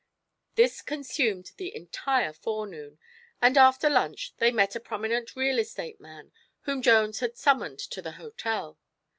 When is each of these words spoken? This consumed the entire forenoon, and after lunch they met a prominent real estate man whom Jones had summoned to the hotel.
This 0.55 0.81
consumed 0.81 1.51
the 1.57 1.75
entire 1.75 2.33
forenoon, 2.33 2.97
and 3.39 3.55
after 3.55 3.87
lunch 3.87 4.33
they 4.37 4.49
met 4.49 4.75
a 4.75 4.79
prominent 4.79 5.35
real 5.35 5.59
estate 5.59 6.01
man 6.01 6.31
whom 6.61 6.81
Jones 6.81 7.19
had 7.19 7.37
summoned 7.37 7.77
to 7.77 8.01
the 8.01 8.13
hotel. 8.13 8.79